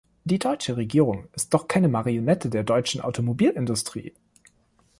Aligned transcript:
Die 0.23 0.39
deutsche 0.39 0.77
Regierung 0.77 1.27
ist 1.33 1.53
doch 1.53 1.67
keine 1.67 1.87
Marionette 1.87 2.49
der 2.49 2.63
deutschen 2.63 3.01
Automobilindustrie. 3.01 4.15